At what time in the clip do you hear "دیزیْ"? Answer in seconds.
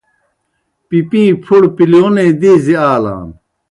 2.39-2.75